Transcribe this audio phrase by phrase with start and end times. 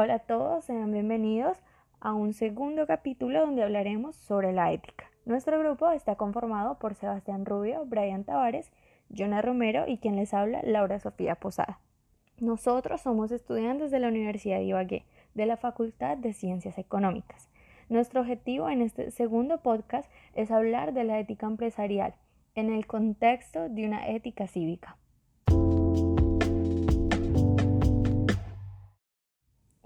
[0.00, 1.58] Hola a todos, sean bienvenidos
[1.98, 5.10] a un segundo capítulo donde hablaremos sobre la ética.
[5.24, 8.70] Nuestro grupo está conformado por Sebastián Rubio, Brian Tavares,
[9.10, 11.80] Jonah Romero y quien les habla, Laura Sofía Posada.
[12.38, 17.50] Nosotros somos estudiantes de la Universidad de Ibagué, de la Facultad de Ciencias Económicas.
[17.88, 22.14] Nuestro objetivo en este segundo podcast es hablar de la ética empresarial
[22.54, 24.96] en el contexto de una ética cívica.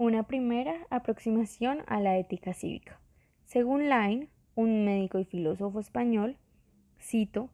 [0.03, 2.99] Una primera aproximación a la ética cívica.
[3.45, 6.35] Según Line, un médico y filósofo español,
[6.99, 7.49] cito,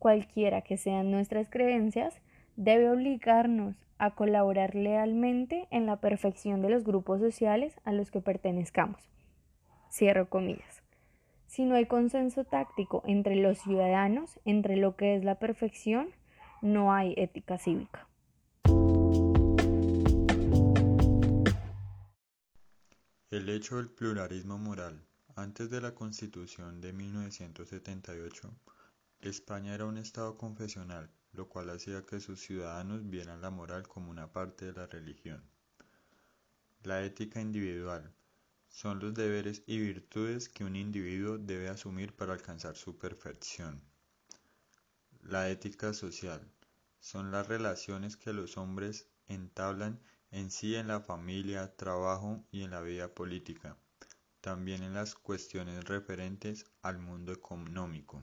[0.00, 2.20] cualquiera que sean nuestras creencias,
[2.56, 8.20] debe obligarnos a colaborar lealmente en la perfección de los grupos sociales a los que
[8.20, 9.08] pertenezcamos.
[9.88, 10.82] Cierro comillas.
[11.46, 16.08] Si no hay consenso táctico entre los ciudadanos entre lo que es la perfección,
[16.60, 18.08] no hay ética cívica.
[23.34, 25.04] El hecho del pluralismo moral.
[25.34, 28.54] Antes de la Constitución de 1978,
[29.22, 34.08] España era un Estado confesional, lo cual hacía que sus ciudadanos vieran la moral como
[34.08, 35.42] una parte de la religión.
[36.84, 38.14] La ética individual
[38.68, 43.82] son los deberes y virtudes que un individuo debe asumir para alcanzar su perfección.
[45.22, 46.40] La ética social
[47.00, 49.98] son las relaciones que los hombres entablan
[50.34, 53.76] en sí en la familia, trabajo y en la vida política,
[54.40, 58.20] también en las cuestiones referentes al mundo económico.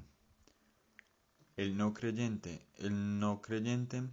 [1.56, 2.68] El no creyente.
[2.76, 4.04] El no creyente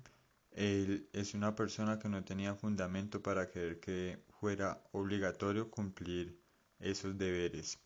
[0.53, 6.41] es una persona que no tenía fundamento para creer que fuera obligatorio cumplir
[6.79, 7.81] esos deberes.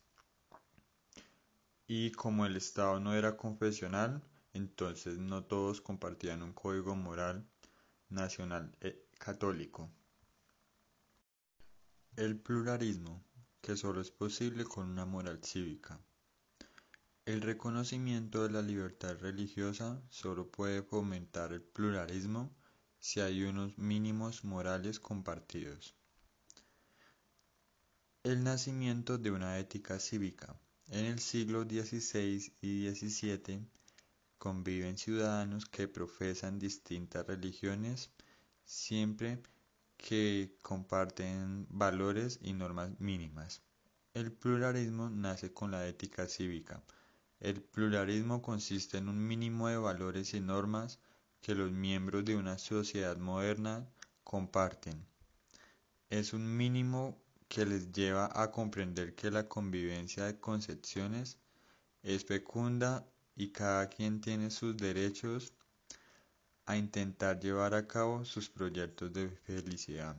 [1.87, 7.47] Y como el Estado no era confesional, entonces no todos compartían un código moral
[8.09, 9.89] nacional eh, católico.
[12.15, 13.23] El pluralismo,
[13.59, 15.99] que solo es posible con una moral cívica.
[17.25, 22.55] El reconocimiento de la libertad religiosa solo puede fomentar el pluralismo
[22.99, 25.95] si hay unos mínimos morales compartidos.
[28.21, 30.55] El nacimiento de una ética cívica.
[30.89, 33.65] En el siglo XVI y XVII
[34.37, 38.11] conviven ciudadanos que profesan distintas religiones
[38.65, 39.41] siempre
[40.03, 43.61] que comparten valores y normas mínimas.
[44.13, 46.83] El pluralismo nace con la ética cívica.
[47.39, 50.99] El pluralismo consiste en un mínimo de valores y normas
[51.39, 53.87] que los miembros de una sociedad moderna
[54.25, 55.05] comparten.
[56.09, 61.37] Es un mínimo que les lleva a comprender que la convivencia de concepciones
[62.01, 65.53] es fecunda y cada quien tiene sus derechos
[66.65, 70.15] a intentar llevar a cabo sus proyectos de felicidad.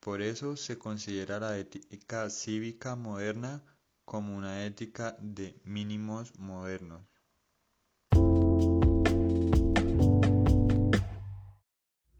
[0.00, 3.62] Por eso se considera la ética cívica moderna
[4.04, 7.02] como una ética de mínimos modernos.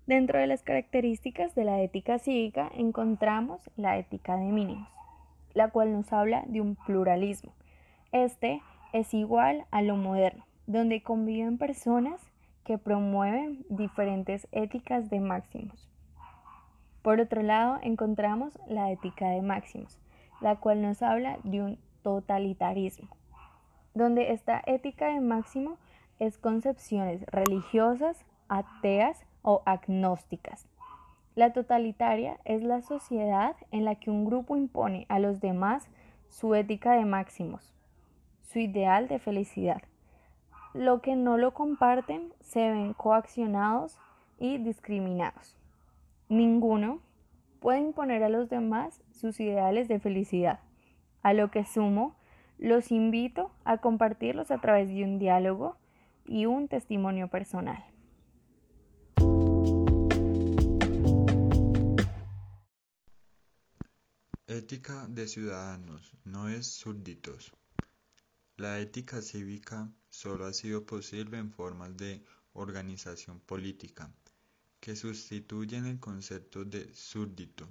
[0.06, 4.88] Dentro de las características de la ética cívica encontramos la ética de mínimos,
[5.54, 7.54] la cual nos habla de un pluralismo.
[8.10, 8.60] Este
[8.92, 12.20] es igual a lo moderno, donde conviven personas
[12.64, 15.88] que promueven diferentes éticas de máximos.
[17.02, 19.98] Por otro lado, encontramos la ética de máximos,
[20.40, 23.08] la cual nos habla de un totalitarismo,
[23.94, 25.78] donde esta ética de máximo
[26.18, 30.68] es concepciones religiosas, ateas o agnósticas.
[31.34, 35.88] La totalitaria es la sociedad en la que un grupo impone a los demás
[36.28, 37.72] su ética de máximos,
[38.42, 39.82] su ideal de felicidad,
[40.74, 43.98] lo que no lo comparten se ven coaccionados
[44.38, 45.56] y discriminados.
[46.28, 47.00] Ninguno
[47.60, 50.60] puede imponer a los demás sus ideales de felicidad,
[51.22, 52.16] a lo que sumo
[52.58, 55.76] los invito a compartirlos a través de un diálogo
[56.24, 57.84] y un testimonio personal.
[64.46, 67.52] Ética de ciudadanos no es súbditos.
[68.62, 72.22] La ética cívica solo ha sido posible en formas de
[72.52, 74.08] organización política,
[74.78, 77.68] que sustituyen el concepto de súbdito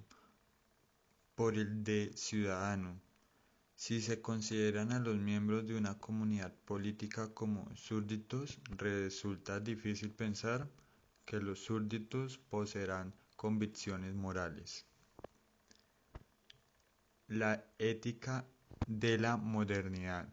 [1.34, 3.00] por el de ciudadano.
[3.74, 10.68] Si se consideran a los miembros de una comunidad política como súbditos, resulta difícil pensar
[11.24, 14.86] que los súbditos poseerán convicciones morales.
[17.30, 18.46] La ética
[18.88, 20.28] de la modernidad.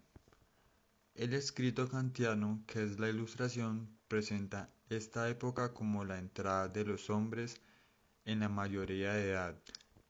[1.18, 7.10] El escrito kantiano, que es la Ilustración, presenta esta época como la entrada de los
[7.10, 7.60] hombres
[8.24, 9.60] en la mayoría de edad,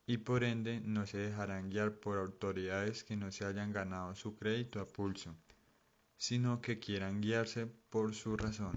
[0.07, 4.37] y por ende no se dejarán guiar por autoridades que no se hayan ganado su
[4.37, 5.35] crédito a pulso,
[6.19, 8.77] sino que quieran guiarse por su razón.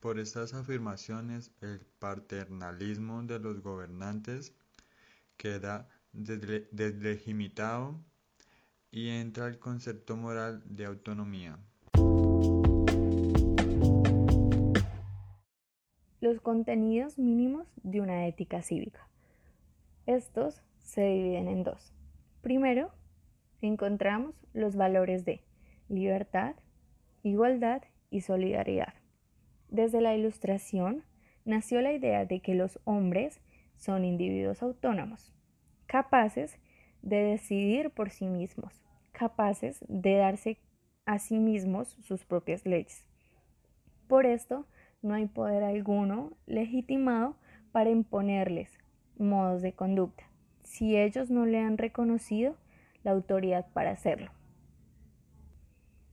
[0.00, 4.54] Por estas afirmaciones, el paternalismo de los gobernantes
[5.36, 8.02] queda deslegitimado
[8.90, 11.58] y entra el concepto moral de autonomía.
[16.20, 19.08] Los contenidos mínimos de una ética cívica.
[20.06, 21.92] Estos se dividen en dos.
[22.40, 22.90] Primero,
[23.60, 25.44] encontramos los valores de
[25.88, 26.56] libertad,
[27.22, 28.94] igualdad y solidaridad.
[29.68, 31.04] Desde la Ilustración
[31.44, 33.40] nació la idea de que los hombres
[33.76, 35.32] son individuos autónomos,
[35.86, 36.58] capaces
[37.02, 38.72] de decidir por sí mismos,
[39.12, 40.58] capaces de darse
[41.06, 43.06] a sí mismos sus propias leyes.
[44.08, 44.66] Por esto,
[45.02, 47.36] no hay poder alguno legitimado
[47.72, 48.78] para imponerles
[49.18, 50.24] modos de conducta,
[50.62, 52.56] si ellos no le han reconocido
[53.04, 54.30] la autoridad para hacerlo.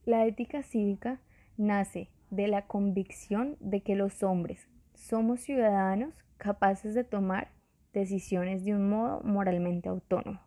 [0.06, 1.20] La ética cívica
[1.58, 7.52] nace de la convicción de que los hombres somos ciudadanos capaces de tomar
[7.94, 10.40] decisiones de un modo moralmente autónomo.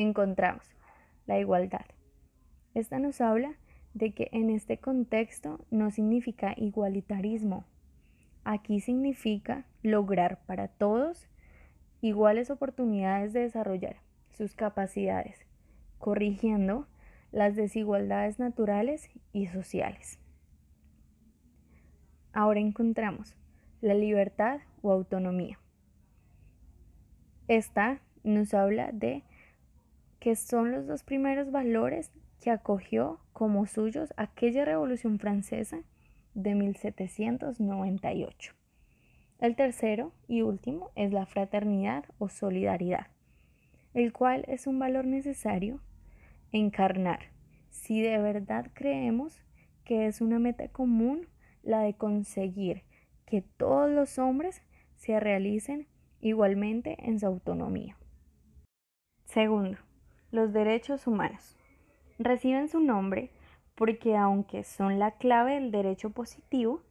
[0.00, 0.64] Encontramos
[1.26, 1.84] la igualdad.
[2.72, 3.56] Esta nos habla
[3.92, 7.66] de que en este contexto no significa igualitarismo.
[8.42, 11.28] Aquí significa lograr para todos
[12.00, 13.96] iguales oportunidades de desarrollar
[14.30, 15.44] sus capacidades,
[15.98, 16.88] corrigiendo
[17.30, 20.18] las desigualdades naturales y sociales.
[22.32, 23.36] Ahora encontramos
[23.82, 25.58] la libertad o autonomía.
[27.48, 29.24] Esta nos habla de
[30.20, 35.80] que son los dos primeros valores que acogió como suyos aquella Revolución Francesa
[36.34, 38.54] de 1798.
[39.40, 43.08] El tercero y último es la fraternidad o solidaridad,
[43.94, 45.80] el cual es un valor necesario
[46.52, 47.30] encarnar
[47.70, 49.42] si de verdad creemos
[49.84, 51.26] que es una meta común
[51.62, 52.82] la de conseguir
[53.24, 54.62] que todos los hombres
[54.96, 55.88] se realicen
[56.20, 57.96] igualmente en su autonomía.
[59.24, 59.78] Segundo,
[60.30, 61.56] los derechos humanos.
[62.18, 63.30] Reciben su nombre
[63.74, 66.82] porque aunque son la clave del derecho positivo,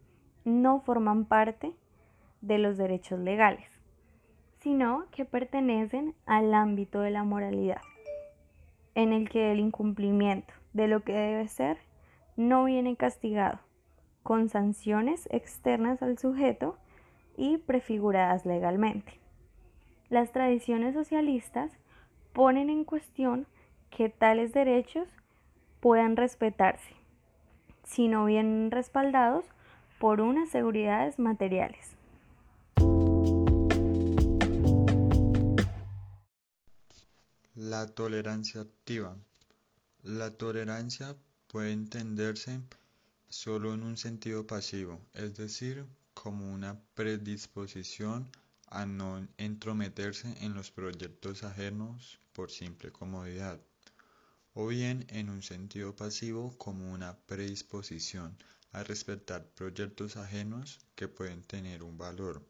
[0.44, 1.74] no forman parte
[2.42, 3.70] de los derechos legales,
[4.60, 7.82] sino que pertenecen al ámbito de la moralidad,
[8.96, 11.78] en el que el incumplimiento de lo que debe ser
[12.36, 13.60] no viene castigado,
[14.24, 16.78] con sanciones externas al sujeto
[17.38, 19.20] y prefiguradas legalmente.
[20.10, 21.72] Las tradiciones socialistas
[22.40, 23.48] ponen en cuestión
[23.90, 25.10] que tales derechos
[25.82, 26.96] puedan respetarse,
[27.84, 29.44] sino bien respaldados
[30.00, 31.98] por unas seguridades materiales.
[37.56, 39.18] La tolerancia activa.
[40.02, 42.62] La tolerancia puede entenderse
[43.28, 48.32] solo en un sentido pasivo, es decir, como una predisposición
[48.72, 53.60] a no entrometerse en los proyectos ajenos por simple comodidad,
[54.54, 58.38] o bien en un sentido pasivo como una predisposición
[58.72, 62.46] a respetar proyectos ajenos que pueden tener un valor,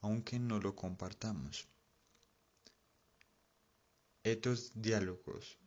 [0.00, 1.66] aunque no lo compartamos.
[4.24, 5.58] Etos diálogos.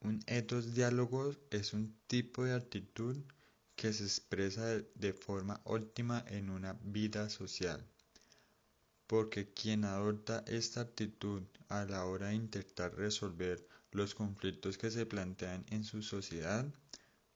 [0.00, 3.16] Un etos diálogo es un tipo de actitud
[3.76, 7.86] que se expresa de forma óptima en una vida social,
[9.06, 15.06] porque quien adopta esta actitud a la hora de intentar resolver los conflictos que se
[15.06, 16.66] plantean en su sociedad,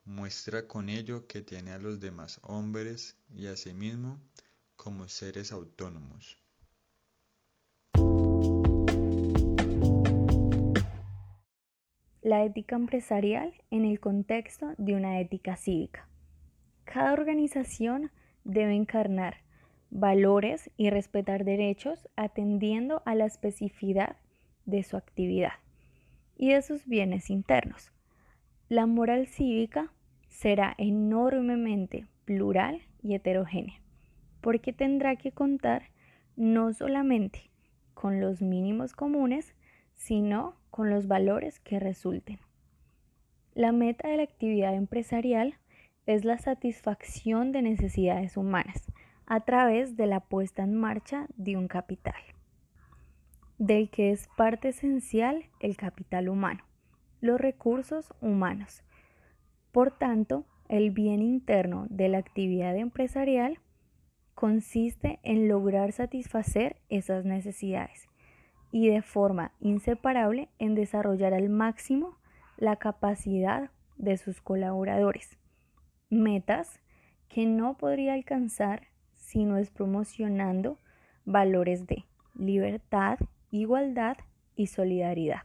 [0.04, 4.18] muestra con ello que tiene a los demás hombres y a sí mismo
[4.76, 6.38] como seres autónomos.
[12.22, 16.08] La ética empresarial en el contexto de una ética cívica.
[16.84, 18.10] Cada organización
[18.42, 19.45] debe encarnar
[19.90, 24.16] valores y respetar derechos atendiendo a la especificidad
[24.64, 25.52] de su actividad
[26.36, 27.92] y de sus bienes internos.
[28.68, 29.92] La moral cívica
[30.28, 33.80] será enormemente plural y heterogénea,
[34.40, 35.90] porque tendrá que contar
[36.34, 37.50] no solamente
[37.94, 39.54] con los mínimos comunes,
[39.94, 42.38] sino con los valores que resulten.
[43.54, 45.54] La meta de la actividad empresarial
[46.04, 48.92] es la satisfacción de necesidades humanas
[49.26, 52.20] a través de la puesta en marcha de un capital,
[53.58, 56.64] del que es parte esencial el capital humano,
[57.20, 58.84] los recursos humanos.
[59.72, 63.58] Por tanto, el bien interno de la actividad empresarial
[64.34, 68.08] consiste en lograr satisfacer esas necesidades
[68.70, 72.18] y de forma inseparable en desarrollar al máximo
[72.56, 75.38] la capacidad de sus colaboradores.
[76.10, 76.80] Metas
[77.28, 78.88] que no podría alcanzar
[79.26, 80.78] si no es promocionando
[81.24, 82.04] valores de
[82.34, 83.18] libertad,
[83.50, 84.16] igualdad
[84.54, 85.42] y solidaridad.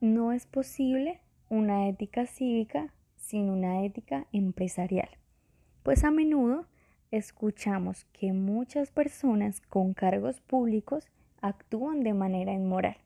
[0.00, 1.20] No es posible
[1.50, 5.10] una ética cívica sin una ética empresarial,
[5.82, 6.66] pues a menudo
[7.10, 11.08] escuchamos que muchas personas con cargos públicos
[11.42, 12.96] actúan de manera inmoral,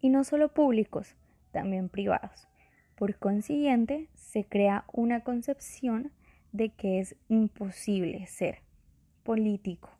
[0.00, 1.16] y no solo públicos,
[1.50, 2.46] también privados.
[2.94, 6.12] Por consiguiente, se crea una concepción
[6.52, 8.67] de que es imposible ser
[9.28, 9.90] político,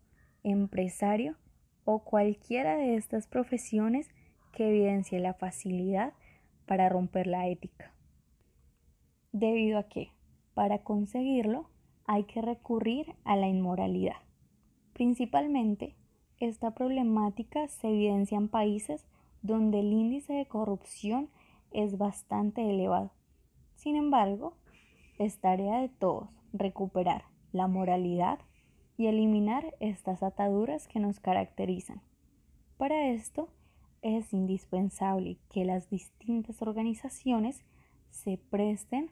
[0.42, 1.36] empresario
[1.84, 4.08] o cualquiera de estas profesiones
[4.54, 6.14] que evidencie la facilidad
[6.64, 7.92] para romper la ética.
[9.32, 10.12] Debido a que,
[10.54, 11.68] para conseguirlo,
[12.06, 14.16] hay que recurrir a la inmoralidad.
[14.94, 15.94] Principalmente,
[16.40, 19.06] esta problemática se evidencia en países
[19.42, 21.28] donde el índice de corrupción
[21.70, 23.12] es bastante elevado.
[23.74, 24.56] Sin embargo,
[25.18, 28.38] es tarea de todos recuperar la moralidad
[28.98, 32.02] y eliminar estas ataduras que nos caracterizan.
[32.76, 33.48] Para esto,
[34.02, 37.64] es indispensable que las distintas organizaciones
[38.10, 39.10] se presten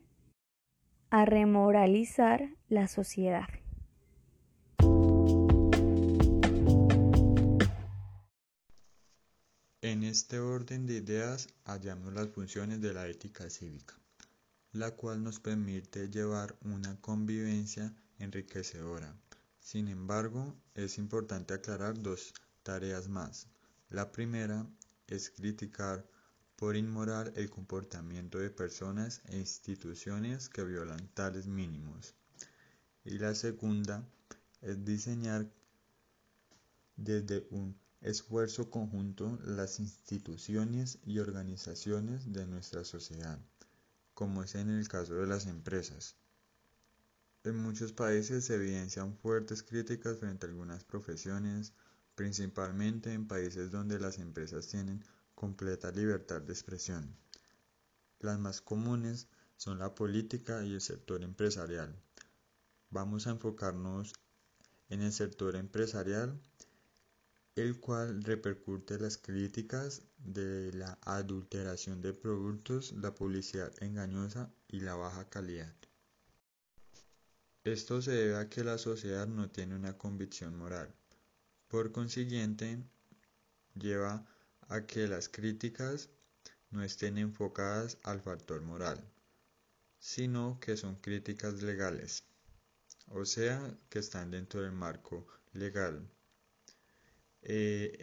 [1.10, 3.48] a remoralizar la sociedad.
[9.82, 13.94] En este orden de ideas hallamos las funciones de la ética cívica,
[14.72, 19.14] la cual nos permite llevar una convivencia enriquecedora.
[19.66, 22.32] Sin embargo, es importante aclarar dos
[22.62, 23.48] tareas más.
[23.88, 24.64] La primera
[25.08, 26.08] es criticar
[26.54, 32.14] por inmoral el comportamiento de personas e instituciones que violan tales mínimos.
[33.04, 34.08] Y la segunda
[34.62, 35.50] es diseñar
[36.94, 43.40] desde un esfuerzo conjunto las instituciones y organizaciones de nuestra sociedad,
[44.14, 46.14] como es en el caso de las empresas.
[47.46, 51.72] En muchos países se evidencian fuertes críticas frente a algunas profesiones,
[52.16, 55.04] principalmente en países donde las empresas tienen
[55.36, 57.16] completa libertad de expresión.
[58.18, 61.94] Las más comunes son la política y el sector empresarial.
[62.90, 64.12] Vamos a enfocarnos
[64.88, 66.36] en el sector empresarial,
[67.54, 74.96] el cual repercute las críticas de la adulteración de productos, la publicidad engañosa y la
[74.96, 75.72] baja calidad.
[77.66, 80.94] Esto se debe a que la sociedad no tiene una convicción moral.
[81.66, 82.78] Por consiguiente,
[83.74, 84.24] lleva
[84.68, 86.08] a que las críticas
[86.70, 89.02] no estén enfocadas al factor moral,
[89.98, 92.22] sino que son críticas legales,
[93.08, 96.08] o sea, que están dentro del marco legal.
[97.42, 97.96] Eh,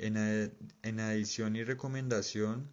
[0.82, 2.70] en, adición y recomendación,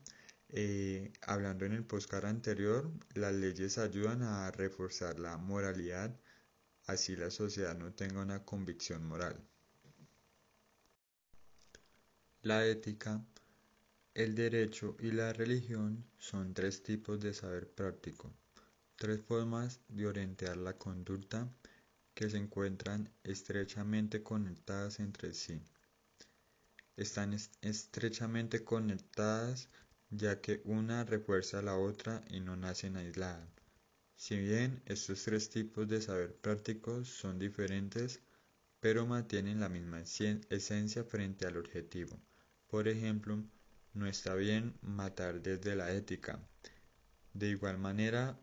[0.48, 6.18] eh, hablando en el postcard anterior, las leyes ayudan a reforzar la moralidad,
[6.86, 9.36] así la sociedad no tenga una convicción moral.
[12.42, 13.22] La ética
[14.14, 18.34] el derecho y la religión son tres tipos de saber práctico,
[18.96, 21.48] tres formas de orientar la conducta
[22.12, 25.62] que se encuentran estrechamente conectadas entre sí.
[26.96, 29.68] Están estrechamente conectadas
[30.10, 33.59] ya que una refuerza a la otra y no nacen aisladas.
[34.22, 38.20] Si bien estos tres tipos de saber prácticos son diferentes,
[38.78, 42.20] pero mantienen la misma esencia frente al objetivo.
[42.68, 43.42] Por ejemplo,
[43.94, 46.38] no está bien matar desde la ética.
[47.32, 48.38] De igual manera,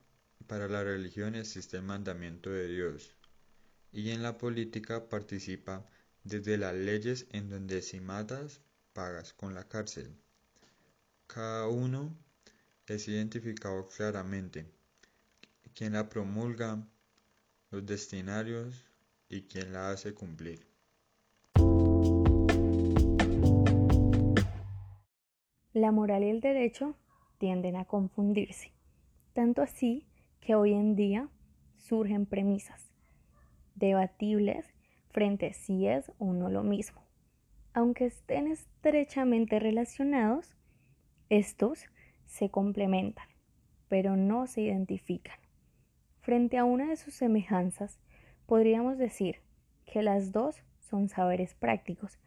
[0.48, 3.16] para la religión existe el mandamiento de Dios.
[3.92, 5.86] Y en la política participa
[6.24, 8.62] desde las leyes en donde si matas,
[8.94, 10.18] pagas con la cárcel.
[11.28, 12.18] Cada uno
[12.88, 14.77] es identificado claramente.
[15.78, 16.84] Quien la promulga,
[17.70, 18.92] los destinarios
[19.30, 20.66] y quien la hace cumplir.
[25.74, 26.96] La moral y el derecho
[27.38, 28.74] tienden a confundirse,
[29.34, 30.08] tanto así
[30.40, 31.30] que hoy en día
[31.76, 32.92] surgen premisas
[33.76, 34.66] debatibles
[35.12, 37.04] frente a si es o no lo mismo.
[37.74, 40.56] Aunque estén estrechamente relacionados,
[41.30, 41.86] estos
[42.26, 43.28] se complementan,
[43.90, 45.38] pero no se identifican.
[46.28, 48.02] Frente a una de sus semejanzas,
[48.48, 49.38] podríamos decir
[49.86, 52.20] que las dos son saberes prácticos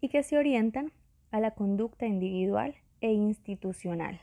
[0.00, 0.90] y que se orientan
[1.30, 4.20] a la conducta individual e institucional.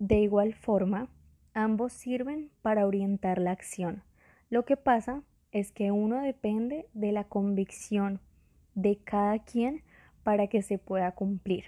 [0.00, 1.08] De igual forma,
[1.54, 4.02] ambos sirven para orientar la acción.
[4.50, 8.20] Lo que pasa es que uno depende de la convicción
[8.74, 9.84] de cada quien
[10.24, 11.66] para que se pueda cumplir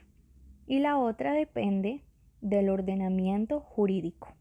[0.66, 2.02] y la otra depende
[2.40, 4.34] del ordenamiento jurídico.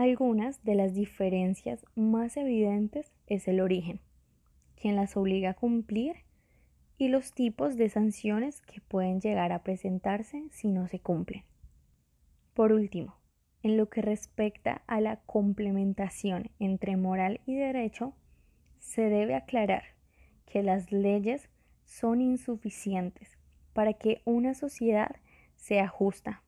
[0.00, 4.00] Algunas de las diferencias más evidentes es el origen,
[4.74, 6.16] quien las obliga a cumplir
[6.96, 11.44] y los tipos de sanciones que pueden llegar a presentarse si no se cumplen.
[12.54, 13.18] Por último,
[13.62, 18.14] en lo que respecta a la complementación entre moral y derecho,
[18.78, 19.82] se debe aclarar
[20.46, 21.50] que las leyes
[21.84, 23.36] son insuficientes
[23.74, 25.16] para que una sociedad
[25.56, 26.42] sea justa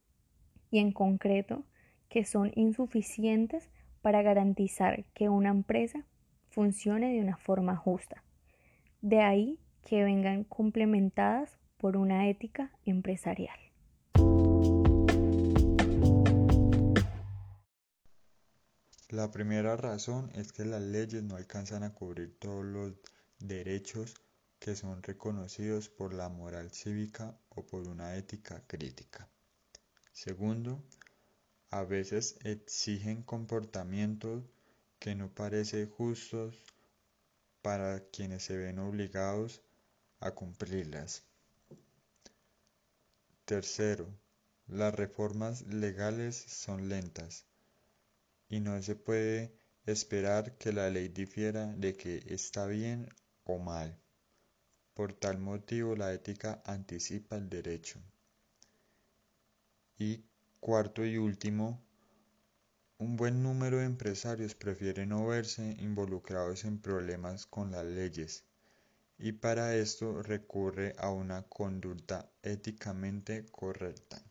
[0.70, 1.66] y en concreto
[2.12, 3.70] que son insuficientes
[4.02, 6.04] para garantizar que una empresa
[6.50, 8.22] funcione de una forma justa.
[9.00, 13.58] De ahí que vengan complementadas por una ética empresarial.
[19.08, 22.92] La primera razón es que las leyes no alcanzan a cubrir todos los
[23.38, 24.14] derechos
[24.58, 29.30] que son reconocidos por la moral cívica o por una ética crítica.
[30.12, 30.84] Segundo,
[31.72, 34.44] a veces exigen comportamientos
[34.98, 36.54] que no parecen justos
[37.62, 39.62] para quienes se ven obligados
[40.20, 41.24] a cumplirlas.
[43.46, 44.06] Tercero,
[44.66, 47.46] las reformas legales son lentas
[48.50, 53.08] y no se puede esperar que la ley difiera de que está bien
[53.44, 53.98] o mal.
[54.92, 57.98] Por tal motivo la ética anticipa el derecho.
[59.98, 60.26] Y
[60.62, 61.82] cuarto y último,
[62.98, 68.44] un buen número de empresarios prefieren no verse involucrados en problemas con las leyes
[69.18, 74.22] y para esto recurre a una conducta éticamente correcta.